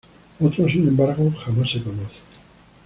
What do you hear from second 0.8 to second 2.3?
embargo, jamás se conocen.